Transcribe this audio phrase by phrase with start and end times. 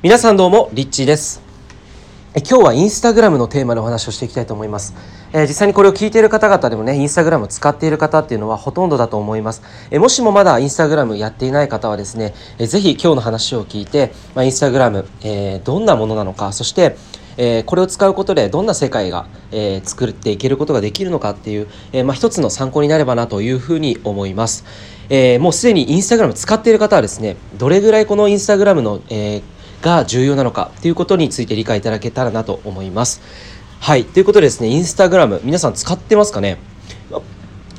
[0.00, 1.42] 皆さんどうもリッチーです。
[2.32, 4.94] え今日はインスタグラムのテーマでお話をしていきたいと思います、
[5.32, 9.62] えー実際にこれを聞いている方々でもねインスタグラムを使っている方っていうのはほとんどだと思います。
[9.90, 16.96] えもしもまだインスタグラムやっていない方はですねえぜひ今日の話を聞いて、まあ、インスタグラム、えーどんなものなのかそして
[17.36, 24.64] えーこれを使うことでどんな世界が、えー作っていけることができるのかっていう、えーまあ、一つの参考になればなというふうに思います、
[25.08, 33.20] えーもうすでにインスタグラム使っている方はですねどれぐらいこのインスタグラムの、えーが重要なのかということについて理解いただけたらなと思います。
[33.80, 34.04] はい。
[34.04, 36.58] ということでですねインスタグラム皆さん使ってますかね？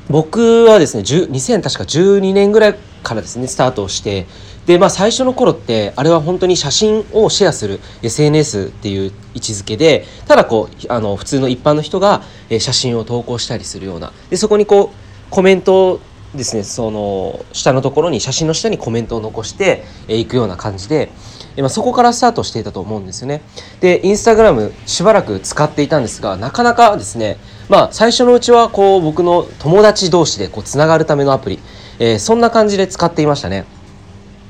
[0.09, 4.25] 僕はですね2000確か12年ぐらいからですねスタートをして
[4.65, 14.11] でまあ最初の頃ってあれは本当に写真をシェアする SNS っていう位置づけでただこうあの普通の一般の人がえー写真を投稿したりするような。
[14.29, 15.99] でそこにこうコメントを
[16.33, 21.11] ですねその下のところに写真の下にコメントを残してえーいくような感じで、
[21.57, 23.41] まあ、そこからスタートしていたと思うんですよね。
[23.81, 31.59] でインスタグラムしばらく使っていたんですがなかなかですねまあ最初のうちはこう僕の友達同士でこうつながるためのアプリ、
[31.99, 33.65] えーそんな感じで使っていましたね。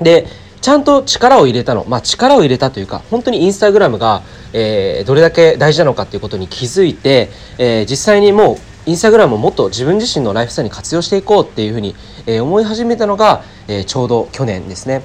[0.01, 0.27] で
[0.61, 15.01] ちゃんと力を入れたのまあ力を入れたというか本当にインスタグラムが、えーどれだけ大事なのかっていうことに気づいて、えー実際にもうインスタグラムをもっと自分自身のライフスタイルに活用していこうっていうふうに、えー思い始めたのが、えーちょうど去年ですね。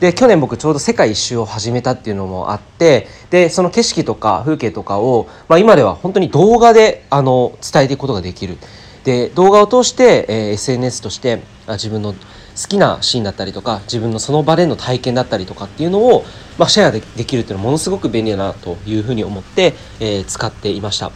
[0.00, 8.58] で去年僕ちょうど世界一周を始めたっていうのもあってでその景色とか風景とかを、まあ、今では本当に動画であの伝えていくことができる
[9.04, 12.18] で動画を通して、えー SNS として自分の好
[12.68, 16.24] きなシーンだったりとか自分のその場での体験だったりとかっていうのを、
[16.58, 21.10] まあ、シェアでできるっていうのはものすごく便利だなというふうに思って、えー使っていました。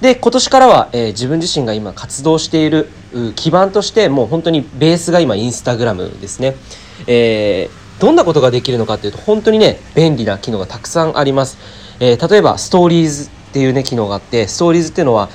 [0.00, 2.88] で今年からは、えー自分自身が今活動している
[3.36, 6.54] 基盤としてもう本当にベースが今インスタグラムですね、
[7.06, 11.58] えーどんなことができるのかっていうと本当にね便利な機能がたくさんあります、
[12.00, 15.28] えー例えばストーリーズっていうね機能があってストーリーズっていうのは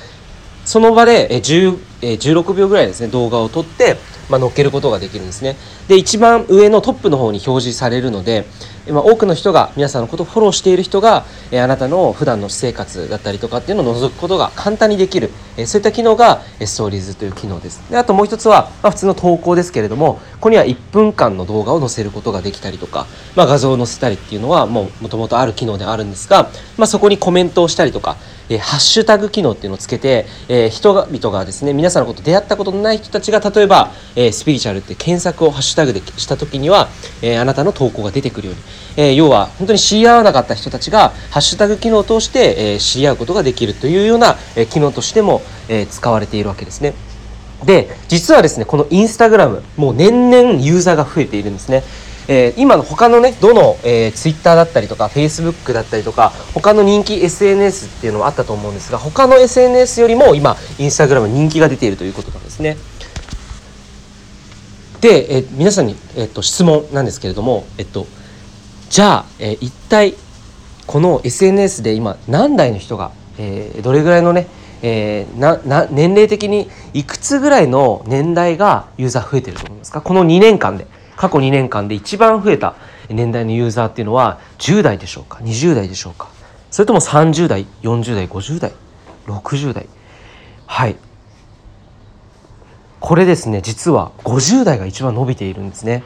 [0.64, 3.96] その場でえーえー16秒ぐらいですね動画を撮って、
[4.28, 5.56] まあ、載っけることができるんですね。
[5.88, 8.44] で一番上のトップの方に表示されるので、
[8.86, 17.82] えーまあ、多くの人が皆さんのことをフォローしている人が、えーあなたの普段の私生活だったりとかっていうのを覗くことが簡単にできる、えーそういった機能がえーストーリーズという機能です。
[17.90, 28.16] であともう一つは、まあ、普通の投稿ですけれどもここには1分間の動画を載せることができたりとか、まあ、画像を載せたりっていうのはもともとある機能であるんですが、まあ、そこにコメントをしたりとか
[28.50, 36.88] えハッシュタグ機能っていうのをつけて、えー人々がですね皆さんのこと出会ったことのない人たちが例えば、えースピリチュアルって検索をハッシュタグでした時には、
[37.22, 38.62] えーあなたの投稿が出てくるように、
[38.96, 46.94] えー要は本当に知り合わなかった人たちがハッシュタグ機能を通して、えー知り合うことができるというような、えー機能としても、えー使われているわけですね。
[47.64, 51.82] で実はですねこのインスタグラムもう年々ユーザーが増えているんですね。
[52.28, 62.76] えー今の他のねどの、えー、ツイッターだったりとかフェイスブックだったりとか他の人気 SNS っていうのはあったと思うんですが他の SNS よりも今インスタグラム人気が出ているということなんですね。
[65.00, 68.06] で、えー皆さんに、えっと質問なんですけれども、えっと、
[68.90, 70.14] じゃあ、えー一体
[70.88, 74.48] この SNS で今何代の人が、えーどれぐらいのね、
[74.82, 80.00] えーなな年齢的にいくつぐらいの年代がユーザー増えてると思いますか？
[80.02, 82.74] この2年間で過去2年間で一番増えた
[83.08, 86.28] 年代のユーザーっていうのは10代でしょうか？20代でしょうか？
[86.72, 88.72] それとも30代40代50代
[89.26, 89.86] 60代？
[90.66, 90.96] はい。
[92.98, 96.02] これですね実は50代が一番伸びているんですね。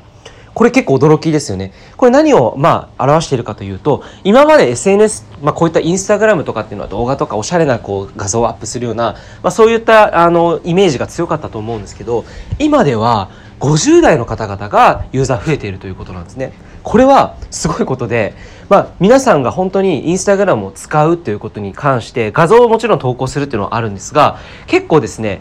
[0.54, 1.72] これ結構驚きですよね。
[1.96, 12.24] これ何をまあ表しているかというと今まで SNS、まあ、こういったインスタグラムとかっていうのは動画とかおしゃれなこう画像をアップするような、まあ、そういったあのイメージが強かったと思うんですけど
[12.58, 16.52] 今では50代の方々がユーザー増えているということなんですね。
[16.82, 18.34] これはすごいことで、
[18.68, 25.40] まあ、皆さんが本当にインスタグラムを使うということに関して画像をもちろん投稿するっていうのはあるんですが結構ですね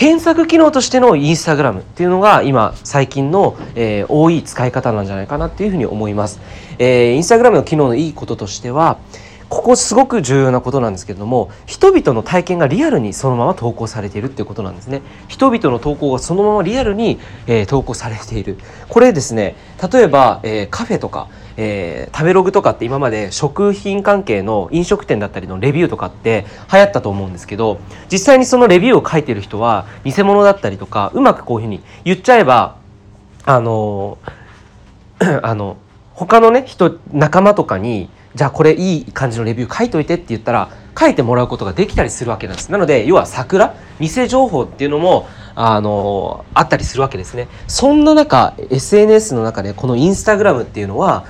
[0.00, 6.40] 検索機能としてのインスタグラムっていうのが今最近の、えー多い使い方なんじゃないかなっていうふうに思います。
[6.78, 8.96] えーインスタグラムの機能のいいこととしては
[9.50, 15.02] ここすごく重要なことなんですけれども人々の体験がリアルにそのまま投稿されているっていうことなんですね。
[15.26, 17.18] 人々の投稿がそのままリアルに、
[17.48, 18.58] えー投稿されている。
[18.88, 19.56] これですね
[19.92, 27.80] 例えば、えーカフェとか、えー食べログとかって今まで食品関係の飲食店だったりのレビューとかって流行ったと思うんですけど
[28.10, 32.76] 実際にそのレビューを書いてる人は偽物だったりとかうまくこういうふうに言っちゃえば
[33.44, 35.76] あのー あの
[36.14, 42.70] 他のね人仲間とかにじゃあこれいい感じのレビュー書いといてって言ったら書いてもらうことができたりするわけなんです。
[42.70, 47.48] なので要は桜偽情報っていうのもあのあったりするわけですね。
[47.66, 51.24] そんな中 SNS の中でこのインスタグラムっていうのは、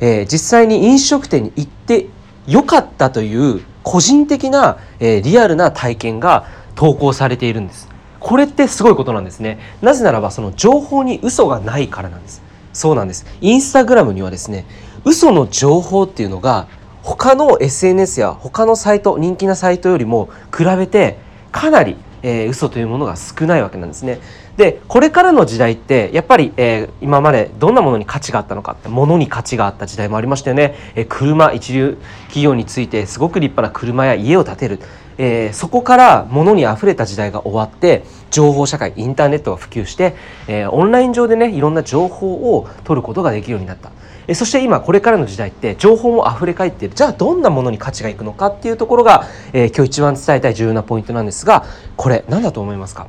[0.00, 2.06] えー、実際に飲食店に行って
[2.46, 7.88] よかったという個人的な、えー、リアルな体験が投稿されているんです。
[8.20, 9.58] これってすごいことなんですね。
[9.82, 12.42] なぜならばその情報に嘘がないからなんです。
[12.72, 13.26] そうなんです。
[13.40, 14.66] インスタグラムにはですね
[15.04, 16.66] 嘘の情報っていうのが
[17.02, 21.18] 他の SNS や他のサイト人気なサイトよりも比べて
[21.52, 24.20] かなり、えー、嘘というものが少ないわけなんですね。
[24.56, 31.98] でこれからの時代ってやっぱり、えー、今までどんなものに価値があったのかって物に価値があった時代もありましたよね、えー、車一流
[32.28, 34.78] 企業についてすごく立派な車や家を建てる、
[35.18, 40.14] えー、そこから物にあふれた時代が終わって情報社会インターネットが普及して、
[40.46, 43.90] えー、オンライン上でねいろんな情報を取ることができるようになった。
[44.32, 46.94] そして今これからの時代って情報もあふれ返っている。
[46.94, 51.64] じゃあどんなものに価値がいくのかっていうところが、えー、今日一番伝えたい重要なポイントなんですが
[51.96, 53.08] これ何だと思いますか？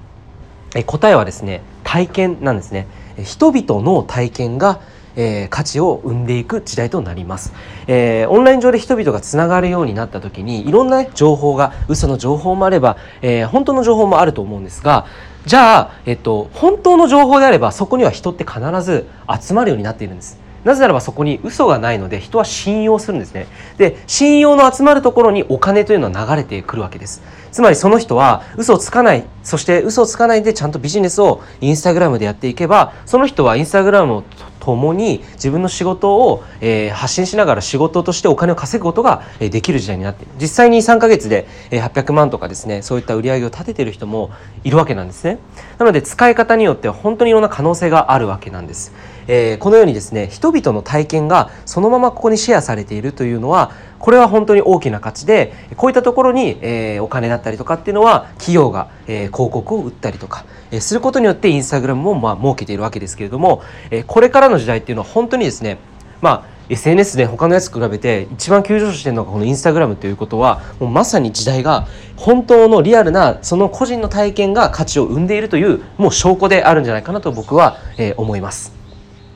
[0.75, 2.87] え答えはですね体験なんですね。
[3.23, 4.81] 人々の体験が
[5.17, 7.53] えー、価値を生んでいく時代となります、
[7.87, 15.05] えー、オンライン上で人々がつながるようになった時にいろんな、ね、情報が嘘の情報もあれば、えー、本当の情報もあると思うんですが
[15.45, 19.07] じゃあ、えっと、本当の情報であればそこには人って必ず
[19.41, 20.37] 集まるようになっているんです。
[20.65, 23.47] なぜならばそこに嘘がないので人は信用するんですね。
[23.77, 27.21] で信用の集まるところにお金というのは流れてくるわけです。
[27.51, 34.23] つまりその人は嘘をつかないそして嘘をつかないでちゃんとビジネスをインスタグラムでやっていけばその人はインスタグラムを
[34.65, 40.31] ともに自分の仕事を、えー、発信しながら仕事としてお金を稼ぐことができる時代になっている。
[40.41, 44.31] 実際に3ヶ月で800万とかですねそういった売り上げを立ててる人も
[44.63, 45.37] いるわけなんですね。
[45.77, 48.91] なので使い方によっては本当にいろんな可能性があるわけなんです。
[49.27, 63.61] えー、このようにですね人々の体験がそのままここにシェアされているというのはこれは本当に大きな価値でこういったところに、えー、お金だったりとかっていうのは企業が、えー、広告を売ったりとか、えー、することによってインスタグラムもまあ設けているわけですけれども、
[63.91, 65.77] えー、これからの時代っていうのは本当にですね
[66.21, 71.85] まあ SNS で他のやつと比べて一番急上昇してるのがこのインスタグラムということはもうまさに時代が
[72.15, 78.73] 本当のリアルなその個人の体験が価値を生んでいるというもう証拠であるんじゃないかなと僕は、えー、思います。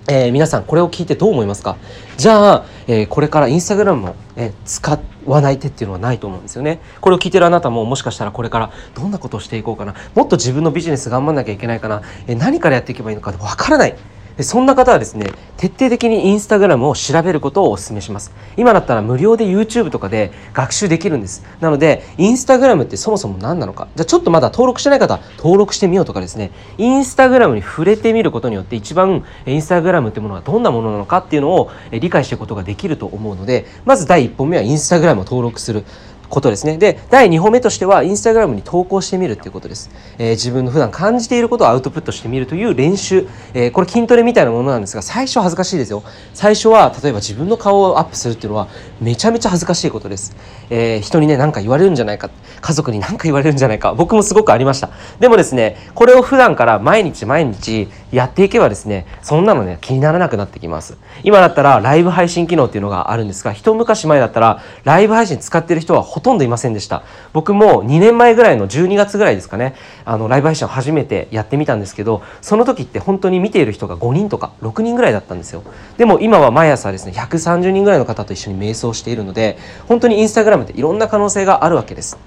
[0.08, 1.78] えー、皆さんこれを聞いてどう思いますか？
[2.18, 5.00] じゃあ、えー、これからインスタグラムも、えー、使っ
[5.32, 6.80] わない手っていうのはないと思うんですよね。
[7.02, 9.96] これを聞いてるあなたももしかしたらこれからどんなことをしていこうかな。
[10.16, 13.96] もっと自分のビジネス頑張んなきゃいけないかな、え何からやっていけばいいのか分からない。
[14.44, 18.32] そんな方はですね徹底的にインスタグラムを調べることをお勧めします。
[18.56, 21.44] 今だったら無料で YouTube とかで学習できるんです。
[21.60, 23.88] なのでインスタグラムってそもそも何なのか。
[23.96, 26.52] じゃあちょっとまだ登録してない方登録してみようとかですね。
[26.78, 35.84] インスタグラムに触れてみることによって一番インスタグラムってものはどんなものなのかっていうのを理解していくことができると思うのでまず第1本目はインスタグラムを登録する。
[36.30, 36.78] ことですね。
[36.78, 39.90] で、第2歩目としては、インスタグラムに投稿してみるっていうことです。
[40.18, 43.28] えー、自分の普段感じていることをアウトプットしてみるという練習。
[43.54, 46.04] えー、これ筋トレみたいなものなんですが、最初恥ずかしいですよ。
[46.34, 48.68] 最初は、例えば自分の顔をアップするっていうのは、
[49.02, 50.36] めちゃめちゃ恥ずかしいことです。
[50.70, 52.30] えー、人にね、何か言われるんじゃないか。
[52.62, 53.94] 家族に何か言われるんじゃないか。
[53.94, 54.92] 僕もすごくありました。
[55.20, 60.98] でもですね、これを普段から毎日毎日やっていけばですね、そんなのね、気にならなくなってきます。
[61.24, 67.04] 今だったら、ライブ配信機能っていうのがあるんですが、一昔前だったら、ライブ配信使ってる人はほとんどいませんでした。
[67.34, 69.76] 僕も2年前ぐらいの12月ぐらいですかね
[70.06, 75.64] あのライブ配信を初めてやってみたんですけどその時って本当に見ている人が5人とか6人ぐらいだったんですよ
[75.98, 79.58] でも今は毎朝ですね130人ぐらいの方と一緒に瞑想しているので
[79.88, 82.18] 本当にインスタグラムっていろんな可能性があるわけです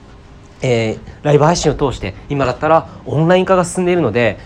[0.64, 4.38] えー、ライブ配信を通して今だったらオンライン化が進んでいるので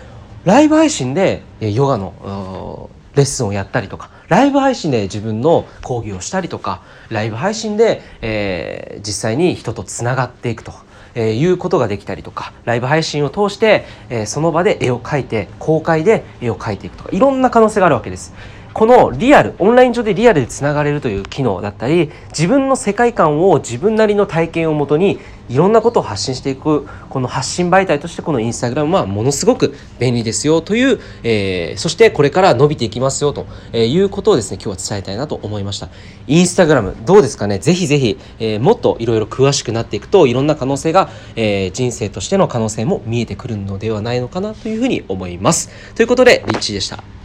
[0.46, 10.72] ライブ配信でヨガのレッスンをやったりとかライブ配信で自分の講義をしたりとかライブ配信で、えー、実際に人とつながっていくと。
[11.18, 18.34] えー、いうことができたりとかライブ配信を通して、えー、その場で絵を描いて公開で絵を描いていくとかいろんな可能性があるわけです。
[18.76, 25.18] このリアルオンライン上でリアルでつながれるという機能だったり自分の世界観を自分なりの体験をもとに
[25.49, 35.88] いろんなことを発信していくこの発信媒体としてこのインスタグラムはものすごく便利ですよという、えー、そしてこれから伸びていきますよということをですね今日は伝えたいなと思いました。
[36.26, 37.59] インスタグラムどうですかね？
[37.59, 45.95] ぜひぜひ、えー、もっといろいろ詳しくなっていくといろんな可能性が、えー、人生としての可能性も見えてくるのではないのかなというふうに思います。
[45.95, 47.06] ということでリッチーでした。